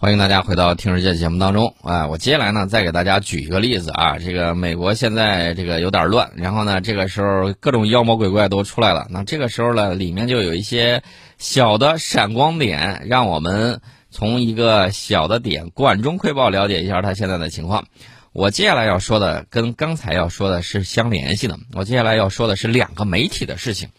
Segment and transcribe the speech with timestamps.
[0.00, 2.06] 欢迎大家回到《听世界》节目当中啊！
[2.06, 4.16] 我接下来呢，再给大家举一个例子啊。
[4.16, 9.08] 这个美国现在这个有点乱，然后呢，这个时候各种妖魔鬼怪都出来了。
[9.10, 11.02] 那这个时候呢，里面就有一些
[11.36, 17.84] 小的闪光点，让我们从一个小的点管中窥豹，了解一下它现在的情况。
[18.32, 21.58] 我接下来要说的跟刚才要说的是相联系的。
[21.74, 23.88] 我接下来要说的是两个媒体的事情。《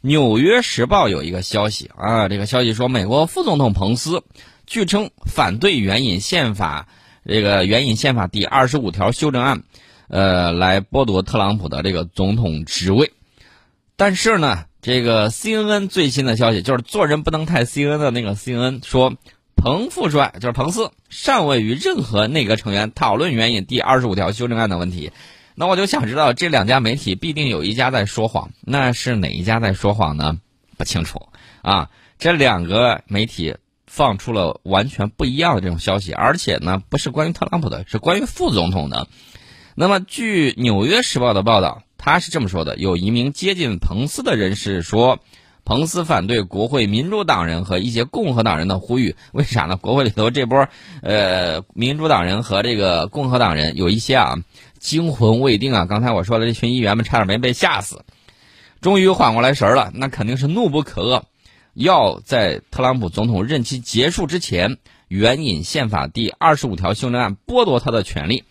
[0.00, 4.24] 纽约时报》有一个消息啊，这个消息说，美国副总统彭斯。
[4.66, 6.88] 据称反对援引宪法，
[7.26, 9.62] 这个援引宪法第二十五条修正案，
[10.08, 13.12] 呃，来剥夺特朗普的这个总统职位。
[13.96, 19.14] 但是呢，这个 CNN 最新的消息就是做人不能太 CNN 的那个 CNN 说，
[19.54, 25.12] 彭副帅就是彭斯尚未与任何内阁成员讨论援引第二十五条修正案的问题。
[25.54, 30.38] 那我就想知道，这两家媒体必定有一家在说谎，那是哪一家在说谎呢？
[30.76, 31.28] 不清楚
[31.62, 31.90] 啊。
[32.18, 33.54] 这两个媒体。
[33.94, 39.06] 放出了完全不一样的这种消息，而且呢，不是关于特朗普的，是关于副总统的。
[39.76, 45.20] 那么，据《纽约时报》的报道，他是这么说的：有一名接近彭斯的人士说，
[45.64, 49.14] 彭斯反对国会民主党人和一些共和党人的呼吁。
[49.30, 49.76] 为啥呢？
[49.76, 50.66] 国会里头这波
[51.00, 54.34] 呃民主党人和这个共和党人有一些啊
[54.80, 55.86] 惊魂未定啊。
[55.86, 58.04] 刚才我说的这群议员们差点没被吓死，
[58.80, 61.22] 终于缓过来神儿了，那肯定是怒不可遏。
[61.74, 68.44] 要在特朗普总统任期结束之前援引宪法第二十五条修正案，剥夺他的权利。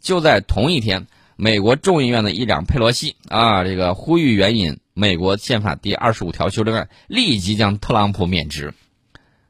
[0.00, 8.74] 就在同一天，美国众议院的议长佩洛西啊，这个呼吁援引美国宪法第二十五条修正案，立即将特朗普免职。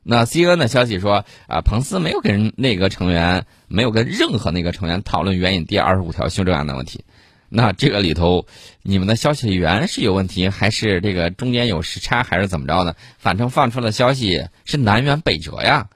[0.02, 7.04] 那 CNN 的消息说啊，彭斯没有跟内阁成员，没有跟任何内阁成员讨论援引第二十五条修正案的问题。
[7.52, 8.46] 那这个里头，
[8.82, 12.94] 你们的消息源是有问题，还是这个中间有时差，还是怎么着呢？
[13.18, 15.88] 反正放出的消息是南辕北辙呀，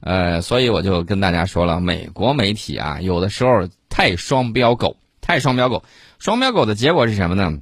[0.00, 5.84] 呃，所以我就跟大家说了，美国媒体啊，有的时候太双标狗，太双标狗，
[6.18, 7.58] 双标狗的结果是什么呢？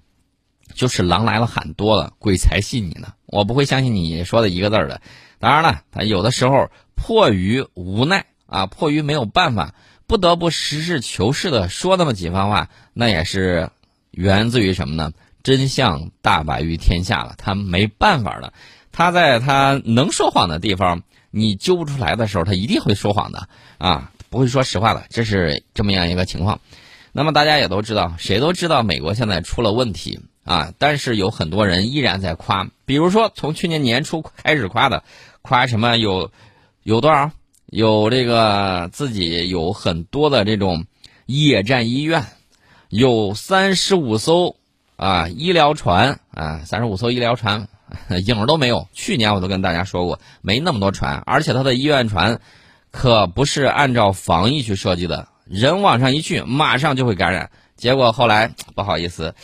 [0.73, 3.15] 就是狼来了喊多了，鬼才信你呢。
[3.27, 5.01] 我不会相信你说的一个字儿的。
[5.41, 9.75] 当然了，他有的时候迫于无奈啊，迫于没有办法。
[10.11, 13.71] 不得不实事求是的说那么几番话，那也是
[14.11, 15.13] 源自于什么呢？
[15.45, 18.53] 真相大白于天下了，他没办法了。
[18.91, 25.05] 他在他能说谎的地方，你揪不出来的时候，他一定会说谎的啊，不会说实话的。
[25.11, 26.59] 这是这么样一个情况。
[27.13, 35.05] 那么大家也都知道，谁都知道美国现在出了问题啊，但是有很多人依然在夸，比如说从去年年初开始夸的，
[35.41, 36.33] 夸什么有
[36.83, 37.31] 有多少？
[37.71, 40.87] 有这个自己有很多的这种
[41.27, 42.27] 野战医院，
[42.89, 44.57] 有三十五艘
[44.97, 47.69] 啊医疗船啊，三十五艘医疗船
[48.27, 48.89] 影儿都没有。
[48.93, 52.41] 去年我都跟大家说过，没那么多船，而且他的医院船
[52.91, 57.53] 可不是按照防疫去设计的，人往上一去，马上就会感染。
[57.77, 59.37] 结果后来不好意思，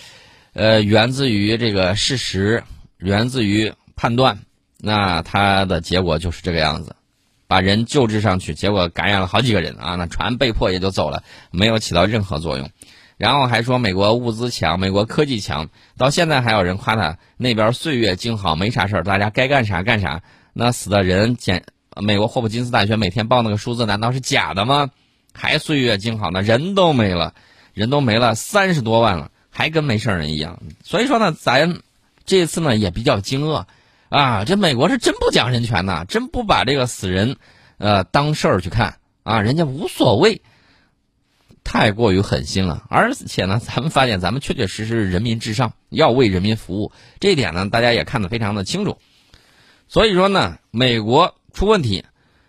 [0.53, 2.65] 呃，源自于这个事实，
[2.99, 4.41] 源自于判断，
[4.79, 6.97] 那他的结果就是这个样子。
[7.47, 9.95] 把人救治上去，结果感染了好几个人啊！
[9.97, 12.71] 那船被迫也就走了，没有起到任何作用。
[13.17, 20.23] 然后还说美国物资强，美国科技强，到现在还有人夸他那边岁月静好，没啥事儿，大家该干啥干啥。
[20.53, 21.65] 那死的人简，
[22.03, 24.91] 美国霍普金斯大学每天报那个数字难道是假的吗？
[25.33, 26.43] 还岁月静好呢？
[26.43, 27.35] 人都没了，
[27.75, 30.61] 人都没了三十多万了，还跟没事人一样。
[30.83, 31.79] 所以说呢，咱
[32.25, 33.65] 这次呢也比较惊愕。
[34.09, 37.37] 啊，这美国是真不讲人权呐，真不把这个死人，
[37.79, 40.43] 呃，当事儿去看啊，人家无所谓，
[41.65, 42.85] 太过于狠心了。
[42.89, 48.99] 而且呢，咱们发现咱们确确实实人民至上，要为人民服务，这一点呢，大家也看得非常的清楚。
[49.89, 52.05] 所以说呢，美国出问题，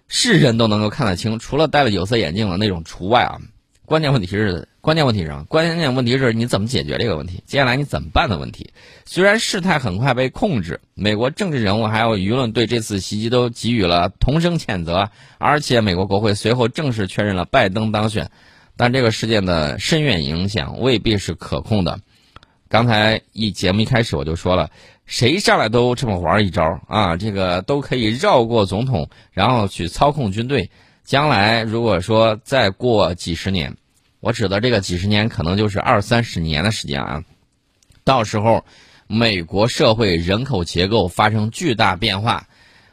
[0.08, 3.40] 是人都能够看得清，除了戴了有色眼镜的那种除外啊。
[3.86, 4.68] 关键问题是。
[4.88, 5.44] 关键问题是什么？
[5.50, 7.44] 关键问题是你怎么解决这个问题？
[7.46, 8.72] 接下来你怎么办的问题？
[9.04, 15.10] 虽然事态很快被控制，美国政治人物还有舆论对这次袭击都给予了同声谴责，
[15.40, 18.32] 而且美国国会随后正式确认了拜登当选，
[18.78, 22.00] 但这个事件的深远影响未必是可控的。
[22.70, 24.70] 刚才一节目一开始我就说了，
[25.06, 27.18] 谁上来都这么玩一招啊？
[27.18, 30.72] 这个都可以绕过总统，然后去操控军队。
[31.04, 33.76] 将来如果说再过几十年。
[34.20, 37.24] 我指的这个几十年，可能就是二三十年的时间啊。
[38.04, 38.66] 到时候，
[39.08, 42.48] 美国社会人口结构发生巨大变化，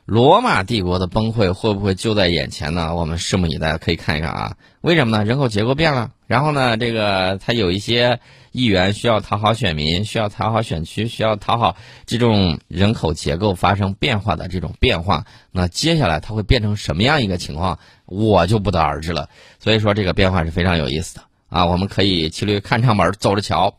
[0.05, 2.95] 罗马帝国的崩溃会不会就在眼前呢？
[2.95, 4.57] 我们拭目以待，可以看一看啊。
[4.81, 5.25] 为什么呢？
[5.25, 8.21] 人口结构变了，然后呢，这个它有一些
[8.55, 15.27] 议员需要讨好选民，需要讨好选区，需要讨好这种人口结构发生变化的这种变化。
[15.51, 19.29] 那接下来它会变成什么样一个情况，我就不得而知了。
[19.59, 21.67] 所以说，这个变化是非常有意思的啊。
[21.67, 23.77] 我们可以骑驴看唱本，走着瞧。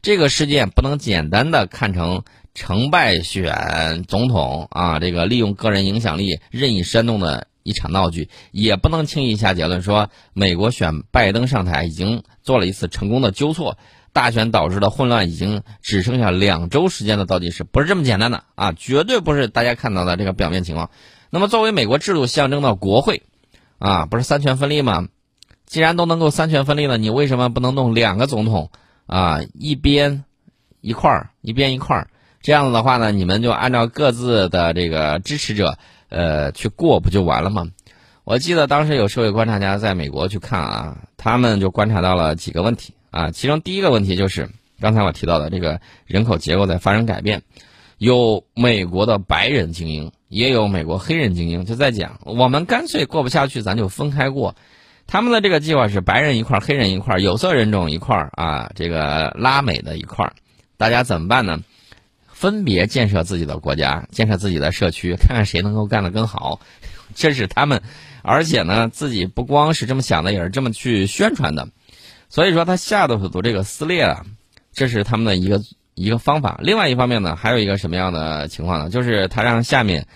[0.00, 2.22] 这个事件不能简单的看成。
[2.54, 13.78] 成败选总统啊，这个利用个人影响力任意煽动的一场闹剧，也不能轻易下结论说美国选拜登上台已经做了一次成功的纠错，
[14.12, 20.90] 大选导致的混乱已经只剩下两周时间的倒计时，不是这么简单的啊，绝对不是大家看到的这个表面情况。
[21.30, 23.22] 那么，作为美国制度象征的国会，
[23.78, 25.08] 啊，不是三权分立吗？
[25.64, 28.70] 既然都能够三权分立了，你为什么不能弄两个总统
[29.06, 29.40] 啊？
[29.54, 30.24] 一边
[30.82, 32.08] 一块儿，一边一块儿。
[32.42, 35.78] 这样子的话呢，你们就按照各自的这个支持者，
[36.10, 37.68] 呃，去过不就完了吗？
[38.24, 44.48] 我记得当时有社会观察家在美国去看啊，他们就观察到了几个问题啊，其中第一个问题就是
[44.80, 47.42] 刚才我提到的这个人口结构在发生改变，
[47.98, 54.56] 有美国的白人精英，也有美国黑人精英，就在讲我们干脆过不下去，咱就分开过。
[55.06, 60.32] 他们的这个计划是白人一块儿，黑人一块儿，有色人种一块儿啊，这个拉美的一块儿，
[60.78, 61.60] 大家怎么办呢？
[62.26, 66.60] 分别建设自己的国家，建设自己的社区，看看谁能够干得更好。
[67.14, 67.82] 这是他们，
[68.22, 71.68] 而且呢，自己不光是这么想的，也是这么去宣传的。
[72.32, 74.24] 所以说，他下的组这个撕裂啊，
[74.72, 75.60] 这是他们的一个
[75.92, 76.58] 一个方法。
[76.62, 78.88] 另外一方面呢，还有一个什么样的情况呢？
[78.88, 80.06] 就是他让下面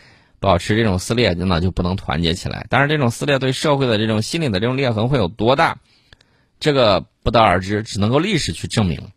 [0.40, 2.66] 保持这种撕裂，那就不能团结起来。
[2.70, 5.76] 但是这种撕裂对社会的这种心理的这种裂痕会有多大？
[6.58, 9.10] 这个不得而知，只能够历史去证明。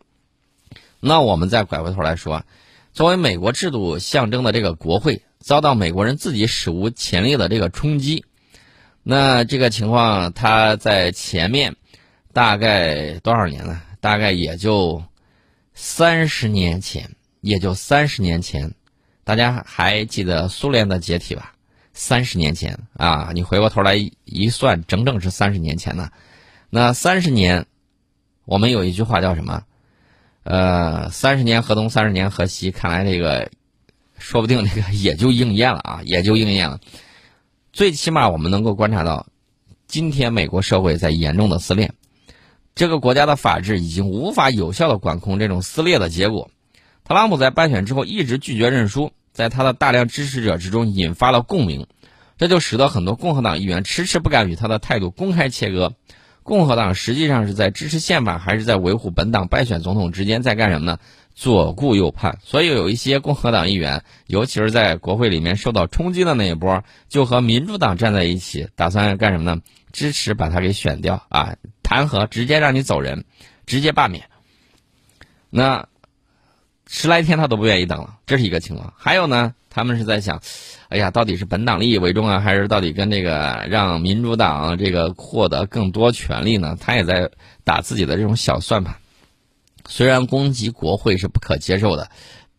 [1.00, 2.44] 那我们再拐回头来说。
[2.92, 8.26] 作为美国制度象征的这个国会，遭到美国人自己史无前例的这个冲击，
[9.02, 11.76] 那这个情况，它在前面
[12.32, 13.82] 大概多少年了？
[14.00, 15.02] 大概也就
[15.74, 17.10] 三十年前，
[17.40, 18.72] 也就三十年前，
[19.24, 21.54] 大家还记得苏联的解体吧？
[21.92, 26.10] 三十年前啊，你回过头来一算，整整是三十年前呢。
[26.70, 27.66] 那三十年，
[28.44, 29.64] 我们有一句话叫什么？
[30.44, 33.50] 呃，三十年河东，三十年河西，看来这个
[34.18, 36.80] 说不定这个也就应验了啊，也就应验了。
[37.72, 39.26] 最起码我们能够观察到，
[39.86, 41.92] 今天美国社会在严重的撕裂，
[42.74, 46.50] 这个国家的法治已经无法有效的管控这种撕裂的结果。
[47.04, 51.86] 特朗普在败选之后一直拒绝认输，在他的大量支持者之中引发了共鸣，
[52.38, 55.92] 这就使得很多共和党议员迟迟不敢与他的态度公开切割。
[56.42, 60.98] 共和党实际上是在支持宪法，还是在维护本党败选总统之间在干什么呢？
[61.34, 62.38] 左顾右盼。
[62.42, 69.60] 所以有一些共和党议员，尤其是在国会里面受到冲击的那一波，就和民主党站在一起，打算干什么呢？
[69.92, 71.56] 支持把他给选掉啊，
[71.90, 73.24] 弹劾，直接让你走人，
[73.66, 74.26] 直接罢免。
[75.50, 75.88] 那
[76.86, 78.94] 十来天他都不愿意等了，这是一个情况。
[78.96, 79.56] 还有呢？
[79.70, 80.40] 他们是在想，
[80.88, 86.76] 哎呀，到底是本党利益为重啊，还是到底跟这个让民主党这个获得更多权利呢？
[86.80, 87.28] 他也在
[87.64, 88.94] 打自己的这种小算盘。
[89.88, 92.08] 虽然攻击国会是不可接受的，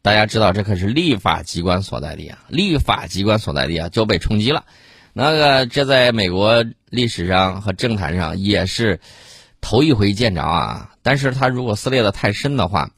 [0.01, 4.65] 大家知道这可是立法机关所在地啊，立法机关所在地啊就被冲击了。
[5.13, 8.99] 那个这在美国历史上和政坛上也是
[9.61, 10.91] 头一回见着啊。
[11.01, 12.91] 但是他如果撕裂的太深的话，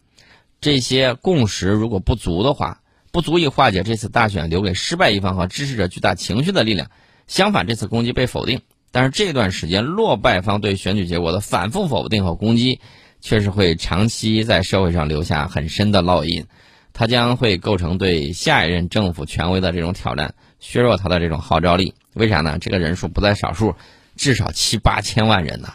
[0.59, 2.81] 这些共识如果不足的话。
[3.13, 6.89] 不足以化解这次大选留给失败一方和支持者巨大情绪的力量。
[7.27, 12.79] 相反，这次攻击被否定，但是这段时间落败方对选举结果的反复否定和攻击，
[13.21, 16.47] 确实会长期在社会上留下很深的烙印。
[16.91, 20.33] 它将会构成对下一任政府权威的这种挑战，
[20.63, 21.93] 削弱他的这种号召力。
[22.13, 22.57] 为啥呢？
[22.57, 23.75] 这个人数不在少数，
[24.15, 25.73] 至少七八千万人呢，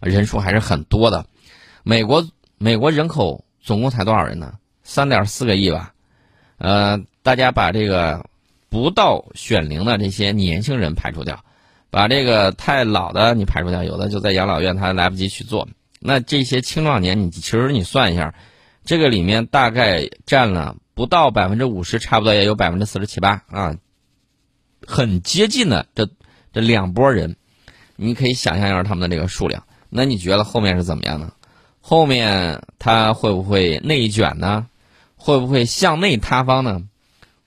[0.00, 1.26] 人数还是很多的。
[1.82, 2.24] 美国
[2.56, 4.54] 美国人口总共才多少人呢？
[4.84, 5.92] 三点四个亿吧。
[6.58, 8.24] 呃，大家把这个
[8.68, 11.42] 不到选龄的这些年轻人排除掉，
[11.90, 15.68] 把这个太老的你排除掉，有的就在养老院，他来不及去做。
[16.00, 18.34] 那这些青壮年，你其实你算一下，
[18.84, 23.74] 这个里面大概占了不到百分之五十，差不多也有百分之四十七八啊，
[24.86, 26.08] 很接近的这
[26.52, 27.36] 这两拨人，
[27.96, 29.64] 你可以想象一下他们的这个数量。
[29.90, 31.32] 那你觉得后面是怎么样呢？
[31.80, 34.66] 后面他会不会内卷呢？
[35.16, 36.82] 会不会向内塌方呢？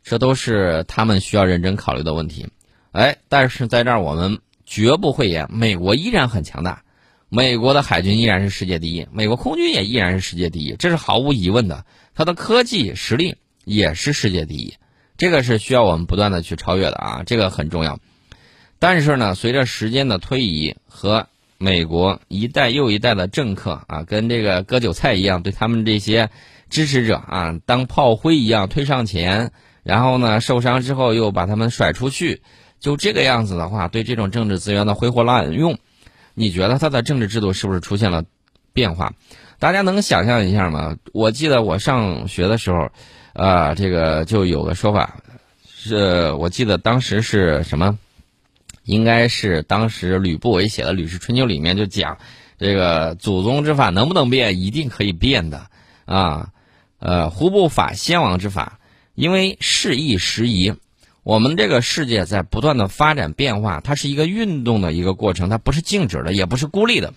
[0.04, 2.48] 这都是他们需要认真考虑的问题。
[2.92, 6.84] 哎，但是在这儿我们绝不讳言，美国依然很强大，
[7.30, 11.86] 美国的海军依然是世界第一，美国空军也依然是世界第一，这是毫无疑问的。
[12.16, 14.74] 它的科技实力也是世界第一，
[15.22, 18.00] 这个是需要我们不断的去超越的啊，这个很重要。
[18.80, 21.28] 但是呢，随着时间的推移和
[21.60, 26.32] 美国一代又一代的政客啊，跟这个割韭菜一样，对他们这些
[26.72, 29.52] 支持者啊当炮灰一样推上前，
[29.84, 32.42] 然后呢受伤之后又把他们甩出去，
[32.80, 35.78] 就这个样子的话，对这种政治资源的挥霍滥用，
[36.34, 38.24] 你觉得他的政治制度是不是出现了
[38.74, 39.14] 变化？
[39.62, 40.98] 大家能想象一下吗？
[41.14, 42.90] 我记得我上学的时候，
[43.34, 45.18] 啊，这个就有个说法，
[45.64, 48.00] 是我记得当时是什么？
[48.86, 52.18] 应该是当时吕不韦写的《吕氏春秋》里面就讲，
[52.58, 55.68] 这个祖宗之法能不能变，一定可以变的
[56.06, 56.50] 啊。
[56.98, 58.80] 呃，胡不法先王之法，
[59.14, 60.74] 因为事易时移，
[61.22, 67.14] 我们这个世界在不断的发展变化，它是一个运动的一个过程，它不是静止的，也不是孤立的。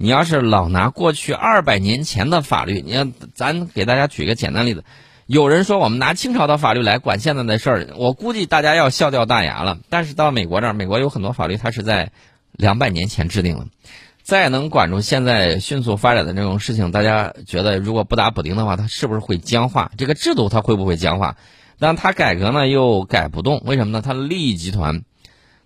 [0.00, 4.84] 你要是老拿过去二百年前的法律，你看，咱给大家举个简单例子。
[5.26, 9.78] 有人说我们拿清朝的法律来管现在的事儿，我估计大家要笑掉大牙了。
[9.90, 12.12] 但是到美国这儿，美国有很多法律，它是在
[12.52, 13.66] 两百年前制定的，
[14.22, 19.90] 再能管住现在迅速发展的这种事情，大家觉得如果不打补丁的话，它是不是会僵化？
[19.98, 21.36] 这个制度它会不会僵化？
[21.80, 24.00] 但它改革呢又改不动，为什么呢？
[24.00, 25.02] 它的利益集团，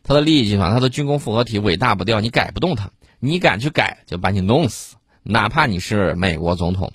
[0.03, 2.91] 它的利益集团，它的军工复合体伟大不掉，你改不动它，
[3.25, 6.93] 你敢去改就把你弄死，哪怕你是美国总统。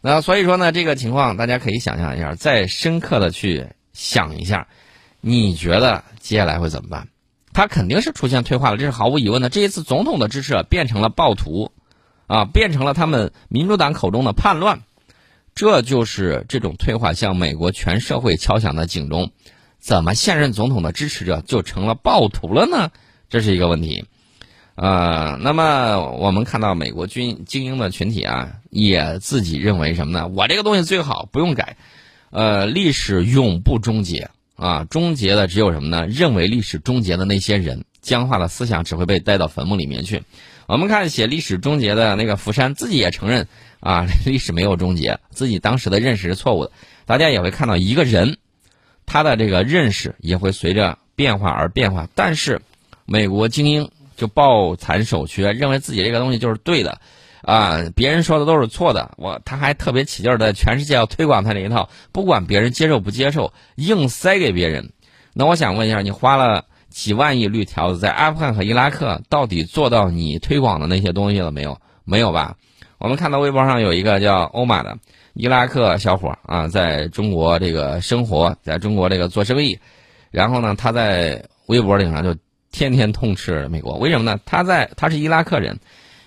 [0.00, 4.66] 那所以说呢，这个情况大家可以想象一下，再深刻的去想一下，
[5.20, 7.08] 你觉得接下来会怎么办？
[7.52, 9.50] 他肯定是出现退化了，这是毫无疑问的。
[9.50, 11.70] 这一次总统的支持变成了暴徒，
[12.28, 14.80] 啊，变成了他们民主党口中的叛乱，
[15.54, 19.32] 这就是这种退化向美国全社会敲响的警钟。
[19.78, 22.90] 怎么现任总统的支持者就成了暴徒了呢？
[23.28, 24.06] 这是一个问题。
[24.80, 30.28] 呃，那么我们看到美国军精英的群体啊，也自己认为什么呢？
[30.28, 31.76] 我这个东西最好不用改，
[32.30, 36.06] 呃，历史永不终结啊，终结的只有什么呢？
[36.06, 40.22] 认为历史终结的那些人，僵化的思想只会被带到坟墓里面去。
[40.68, 43.48] 我们看写历史终结的那个福山，自己也承认
[43.80, 46.70] 啊， 历史没有终结，自己当时的认识是错误的。
[47.04, 48.38] 大家也会看到一个人，
[49.06, 52.60] 他的这个认识也会随着变化而变化，但是
[53.06, 53.90] 美国精英。
[54.18, 57.00] 就抱残守缺，认为自己这个东西就是对的，
[57.42, 59.12] 啊，别人说的都是错的。
[59.16, 64.90] 我他还特别起劲儿的，全世界要推广他这一套，不管别人接受不接受，硬塞给别人。
[65.34, 71.80] 那我想问一下，你花了几万亿绿条子在阿富汗和伊拉克，到底做到你推广的那些东西了没有？
[72.04, 72.56] 没有吧？
[72.98, 74.98] 我们看到微博上有一个叫欧玛的
[75.34, 79.78] 伊拉克小伙啊，在中国这个生活，在中国这个做生意，
[80.32, 82.34] 然后呢，他在微博顶上就。
[82.70, 84.38] 天天痛斥美国，为什么呢？
[84.44, 85.78] 他在他是伊拉克人，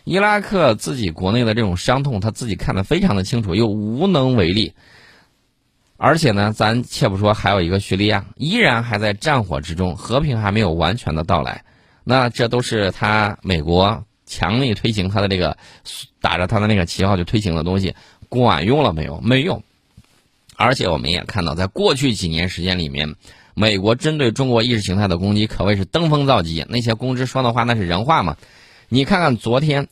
[0.03, 4.74] 伊拉克自己国内的这种伤痛，他自己看得非常的清楚，又无能为力。
[5.98, 11.63] 而且呢，咱且不说，还有一个叙利亚依然还在战火之中，和平还没有完全的到来。
[12.03, 15.57] 那这都是他美国强力推行他的这个
[16.19, 17.95] 打着他的那个旗号去推行的东西，
[18.29, 19.21] 管用了没有？
[19.21, 19.63] 没用。
[20.57, 23.15] 而且我们也看到，在过去几年时间里面。
[23.53, 28.38] 美国针对中国意识形态的攻击可谓是登峰造极，那些公知说的话那是人话吗？
[28.89, 29.88] 你看看昨天，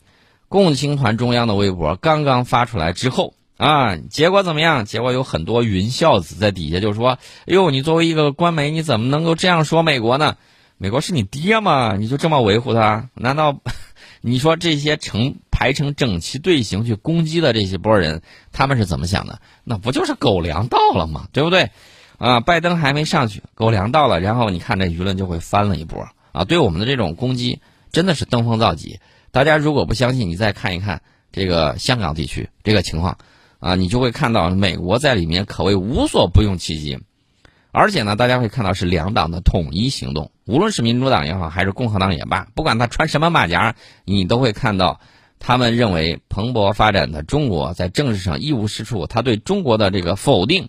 [0.47, 4.85] 共青团中央的微博刚刚发出来之后啊，结果怎么样？
[4.85, 10.37] 结果有很多云孝子在底下就说：“哎呦，你作为一个官媒，你怎么能够这样说美国呢？
[10.77, 11.97] 美国是你爹吗？
[11.97, 13.09] 你就这么维护他？
[13.15, 13.59] 难道
[14.21, 18.21] 你说这些成排成整齐队形去攻击的这些波人，
[18.53, 19.41] 他们是怎么想的？
[19.65, 21.27] 那不就是狗粮到了吗？
[21.33, 21.69] 对不对？”
[22.19, 26.43] 啊，拜登还没上去，狗粮到了，然后你看这舆论就会翻了一波啊！
[26.43, 27.61] 对我们的这种攻击
[27.93, 28.99] 真的是登峰造极。
[29.31, 33.17] 大家如果不相信，你再看一看这个香港地区这个情况
[33.59, 36.99] 啊，你就会看到美国在里面可谓无所不用其极。
[37.71, 44.99] 而且呢，大家会看到是两党的统一行动，无论是民主党也好，还是共和党也罢，不管他穿什么马甲，你都会看到
[45.39, 50.67] 他们认为蓬勃发展的中国在政治上一无是处，他对中国的这个否定。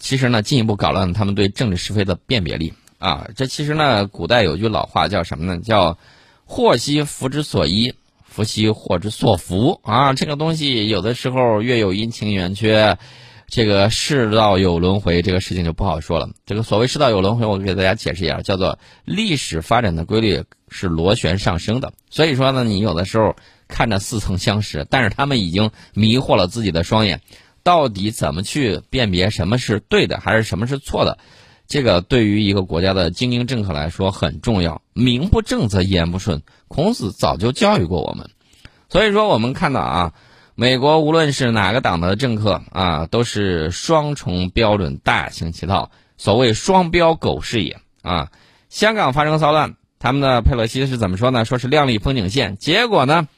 [0.00, 3.28] 其实呢，进一步搞乱了他们对政治是非的辨别力啊！
[3.36, 5.60] 这其实呢，古代有句老话叫什么呢？
[5.60, 5.98] 叫
[6.46, 10.12] “祸兮福之所依，福兮祸之所伏”啊！
[10.14, 12.98] 这个东西有的时候月有阴晴圆缺，
[13.46, 16.28] 这个世道有轮回，这个事情就不好说了。
[16.46, 21.92] 这个所谓世道有轮回，我给大家解释一下，叫做历史发展的规律是螺旋上升的。
[22.10, 23.36] 所以说呢，你有的时候
[23.68, 27.20] 看着似曾相识，但是他们已经迷惑了自己的双眼。
[27.68, 31.18] 到底怎么去辨别什么是对的，还是什么是错的？
[31.66, 34.80] 这个对于一个国家的精英政客来说很重要。
[34.94, 38.30] 名不正则言不顺，孔子早就教育过我们。
[38.88, 40.14] 所以说，我们看到啊，
[40.54, 48.30] 美国无论是哪个党的政客啊，都是双重标准大行其道，所谓“双标狗是也”啊。
[48.70, 51.44] 香港发生骚乱，他们的佩洛西是怎么说呢？
[51.44, 53.28] 说是亮丽风景线，结果呢，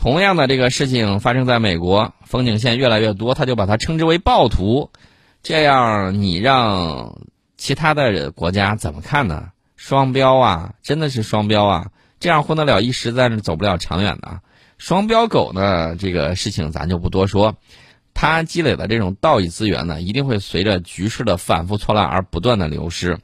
[0.00, 4.90] 同样的这个事情发生在美国，风景线越来越多，他就把它称之为暴徒。
[5.42, 7.20] 这样你让
[7.58, 9.50] 其他的国家怎么看呢？
[9.76, 11.90] 双标啊，真的是双标啊！
[12.18, 14.40] 这样混得了一时，但是走不了长远的。
[14.78, 17.54] 双标狗呢，这个事情咱就不多说。
[18.14, 23.18] 它积累的这种道义资源呢，一定会随着局势的反复错乱而不断的流失。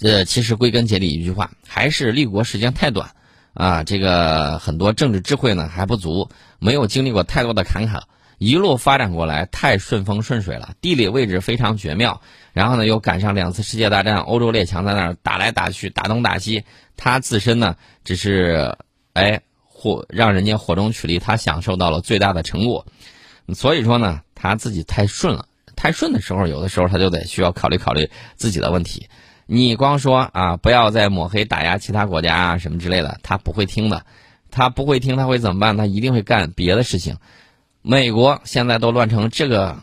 [0.00, 3.12] 呃，其实归根结底一句话，还是立国时间太短
[3.54, 3.82] 啊。
[3.84, 8.02] 这个很多政治智慧呢还不足，没有经历过太多的坎坷，
[8.38, 12.20] 一路发展过来太顺风顺水了，地理位置非常绝妙。
[12.52, 16.64] 然后呢，又赶上两次世界大战，欧洲列强在那儿打来打去，打东打西。
[16.96, 18.76] 他自身呢，只是
[19.12, 22.86] 哎，火让人家火中取栗，他享受到了最大的成果。
[23.54, 29.08] 所以说呢，他自己太顺了，太顺的时候，有的时候他就得需要考虑考虑自己的问题。
[29.46, 34.04] 你光说啊，不要再抹黑打压其他国家啊什么之类的，他不会听的。
[34.50, 35.76] 他不会听，他会怎么办？
[35.76, 37.16] 他一定会干别的事情。
[37.82, 39.78] 美国现在都乱成这个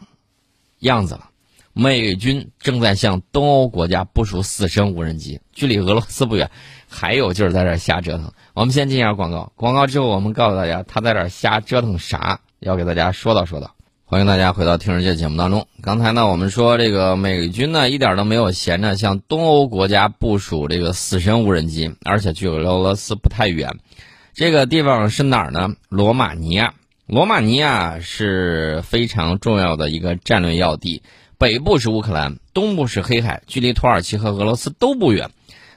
[0.79, 1.29] 样子了。
[1.73, 6.49] 美军正在向东欧国家部署死神无人机，距离俄罗斯不远，
[6.87, 8.31] 还有劲儿在这瞎折腾。
[8.53, 13.75] 我们先进一下广告，广告之后我们告诉大家他在这瞎折腾啥，要给大家说道说道。
[14.11, 15.67] 欢迎大家回到《听世界》节目当中。
[15.81, 23.77] 刚才呢，我们说这个美军呢一点都没有闲着，向东欧国家部署这个死神无人机，而且距离俄罗斯不太远。
[24.33, 25.69] 这个地方是哪儿呢？
[25.87, 26.73] 罗马尼亚。
[27.07, 31.03] 罗马尼亚是非常重要的一个战略要地。
[31.37, 35.29] 北部是乌克兰，东部是黑海，距离土耳其和俄罗斯都不远。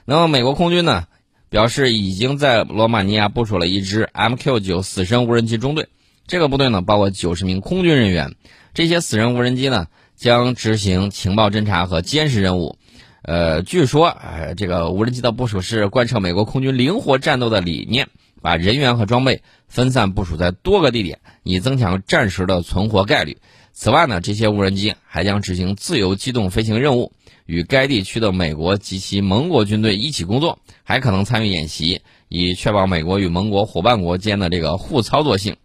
[0.03, 1.05] 那么美国空军呢，
[1.49, 5.87] 表示已经在罗马尼亚部署了一支 MQ-9 死神无人机中队。
[6.27, 8.33] 这个部队呢，包括九十名空军人员。
[8.73, 12.77] 这些死人无人机呢，将执行情报侦察和监视任务。
[13.21, 18.07] 呃，据说，呃，这个无人机的部署是贯彻美国空军灵活战斗的理念，
[18.41, 23.37] 把人员和装备分散部署在多个地点，以增强战时的存活概率。
[23.71, 27.11] 此外呢，这些无人机还将执行自由机动飞行任务，
[27.45, 35.55] 与该地区的美国及其盟国军队一起工作，还可能参与演习，以确保美国与盟国伙伴国间的这个互操作性。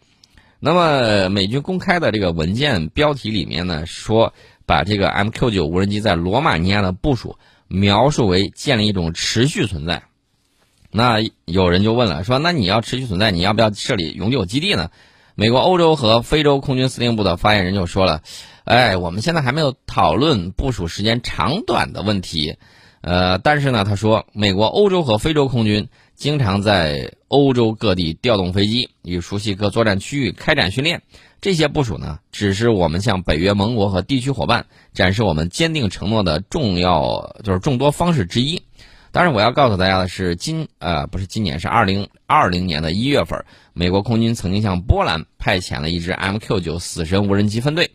[0.62, 4.35] 那么，美军公开的这个文件标题里面呢，说
[4.66, 10.03] 把这个 MQ9 无人机在罗马尼亚的部署描述为建立一种持续存在。
[10.90, 14.90] 那有人就问了，说那你要持续存在，你要不要设立永久基地呢？
[15.35, 18.20] 美国、欧洲和非洲空军司令部的发言人就说了
[18.64, 22.57] ：“哎，我们现在还没有讨论部署时间长短的问题。
[23.01, 25.88] 呃，但是呢，他说，美国、欧洲和非洲空军
[26.20, 31.00] 经常在欧洲各地调动飞机，与熟悉各作战区域开展训练。
[31.40, 38.62] 这些部署呢，只是我们向北约盟国和地区伙伴展示我们坚定承诺的重要，就是众多方式之一。”
[39.12, 47.92] 当然我要告诉大家的是，今呃不是今年，是二零二零年的一月份，美国空军曾经向波兰派遣了一支 MQ 九死神无人机分队。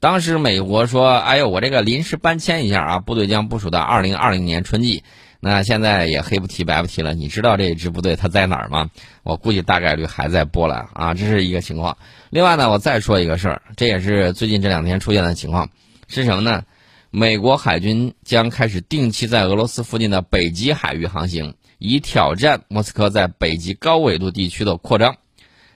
[0.00, 5.04] 当时美国说：“哎呦，我这个临时搬迁一下啊，部队将部署到二零二零年春季。”
[5.46, 8.90] 那现在也黑不提白不提了，你知道这支部队它在哪儿吗？
[9.22, 11.96] 我估计大概率还在波兰啊，这是一个情况。
[12.30, 15.70] 另外呢，我再说一个事儿，这也是最近这两天出现的情况，
[16.08, 16.64] 是什么呢？
[17.12, 25.16] 美国海军将开始定期在俄罗斯附近的北极海域航行，以挑战莫斯科在北极高纬度地区的扩张。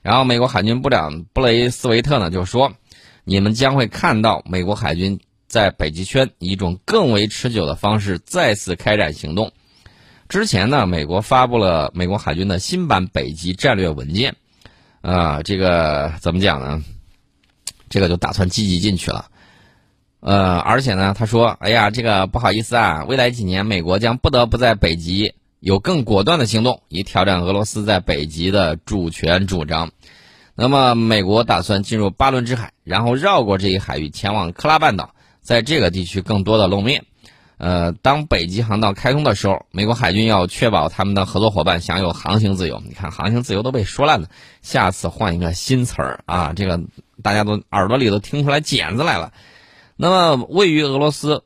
[0.03, 2.73] 然后，美国海军部长布雷斯维特呢就说
[3.23, 9.53] ：“你们将会看到美国海军在北极圈以一种更为持久的方式再次开展行动。”
[10.31, 14.37] 之前呢，美国发布了美国海军的新版北极战略文件，
[15.01, 16.85] 啊，这个怎么讲呢？
[17.89, 19.27] 这个就打算积极进去了。
[20.21, 29.91] 呃，而且呢，他说：“哎呀，这个不好意思啊，未来几年美国将不得不在北极有更果断的行动，以挑战俄罗斯在北极的主权主张。
[30.55, 37.05] 那么，美国打算进入巴伦支海，然后绕过这一海域，前往克拉半岛，在这个地区更多的露面。
[37.61, 42.83] 呃，当北极航道开通的时候，美国海军要确保他们的合作伙伴享有航行自由。
[42.87, 44.31] 你看，航行自由都被说烂了，
[44.63, 46.81] 下次换一个新词儿啊，这个
[47.23, 49.35] 大家都耳朵里都听出来茧子来了。”
[49.95, 51.45] 那么，位于俄罗斯，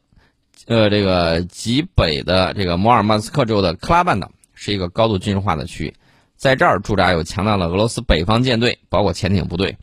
[0.67, 5.95] 呃，这个极北的这个摩尔曼斯克州的克拉半岛是一个高度军事化的区域，
[6.37, 9.77] 在这儿驻扎有强大的俄罗斯北方舰队，包括潜艇部队。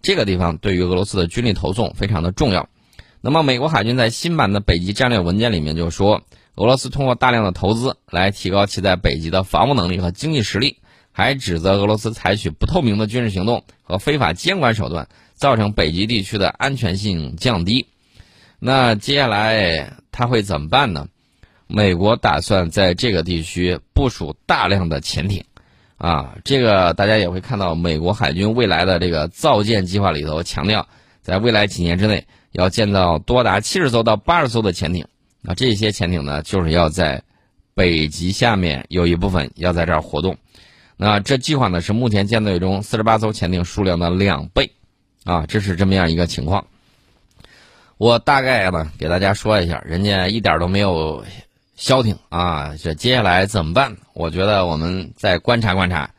[0.00, 2.66] 这个地方对于俄罗斯的军力投送非常的重要。
[3.26, 6.22] 那么，美国海军在新版的北极战略文件里面就说，
[6.54, 10.78] 俄罗斯通过大量的投资来提高其在北极的防务能力和经济实力，
[11.10, 17.88] 还指责俄罗斯采取不透明的军事行动和非法监管手段，造成北极地区的安全性降低。
[18.60, 21.08] 那接下来他会怎么办呢？
[21.66, 25.42] 美国打算在这个地区部署大量的潜艇，
[25.96, 30.86] 啊，这个大家也会看到，美国海军未来的这个造舰计划里头强调，
[31.22, 32.24] 在未来几年之内
[32.56, 35.06] 要建造多达七十艘到八十艘的潜艇。
[35.42, 37.22] 那这些潜艇呢，就是要在
[37.74, 40.36] 北极下面有一部分要在这儿活动。
[40.96, 44.72] 那这计划呢是目前舰队中四十八艘潜艇数量的两倍，
[45.24, 46.66] 啊，这是这么样一个情况。
[47.98, 51.22] 我大概呢给大家说一下，人家一点都没有
[51.76, 53.94] 消停啊，这接下来怎么办？
[54.14, 56.10] 我觉得我们再观察观察，